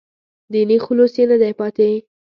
[0.51, 1.89] دیني خلوص یې نه دی پاتې.